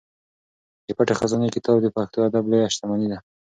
[0.85, 3.19] د پټې خزانې کتاب د پښتو ادب لویه شتمني ده.